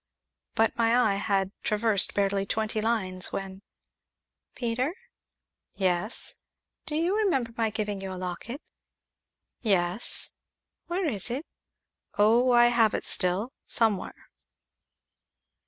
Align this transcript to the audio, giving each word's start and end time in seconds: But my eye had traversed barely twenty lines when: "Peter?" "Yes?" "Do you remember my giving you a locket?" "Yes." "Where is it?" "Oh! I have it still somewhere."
But 0.55 0.75
my 0.75 0.97
eye 0.97 1.15
had 1.17 1.51
traversed 1.61 2.15
barely 2.15 2.43
twenty 2.47 2.81
lines 2.81 3.31
when: 3.31 3.61
"Peter?" 4.55 4.95
"Yes?" 5.75 6.37
"Do 6.87 6.95
you 6.95 7.15
remember 7.15 7.51
my 7.55 7.69
giving 7.69 8.01
you 8.01 8.11
a 8.11 8.15
locket?" 8.17 8.63
"Yes." 9.61 10.37
"Where 10.87 11.05
is 11.07 11.29
it?" 11.29 11.45
"Oh! 12.17 12.49
I 12.49 12.69
have 12.69 12.95
it 12.95 13.05
still 13.05 13.53
somewhere." 13.67 14.31